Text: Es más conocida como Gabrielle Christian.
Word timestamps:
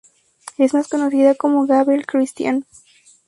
Es 0.57 0.73
más 0.73 0.87
conocida 0.87 1.35
como 1.35 1.67
Gabrielle 1.67 2.05
Christian. 2.07 2.65